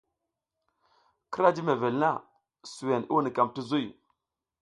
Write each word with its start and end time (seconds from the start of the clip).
Kira 1.33 1.49
jiy 1.55 1.65
mevel 1.67 1.95
na, 2.03 2.11
suwen 2.73 3.03
i 3.07 3.11
wunukam 3.13 3.49
ti 3.55 3.61
zuy. 3.69 3.87